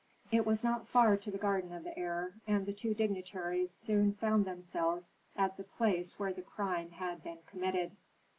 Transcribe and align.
It 0.31 0.47
was 0.47 0.63
not 0.63 0.87
far 0.87 1.15
to 1.15 1.29
the 1.29 1.37
garden 1.37 1.71
of 1.71 1.83
the 1.83 1.95
heir, 1.95 2.33
and 2.47 2.65
the 2.65 2.73
two 2.73 2.95
dignitaries 2.95 3.69
soon 3.69 4.15
found 4.15 4.45
themselves 4.45 5.11
at 5.37 5.57
the 5.57 5.63
place 5.63 6.17
where 6.17 6.33
the 6.33 6.41
crime 6.41 6.89
had 6.89 7.23
been 7.23 7.43
committed. 7.45 7.91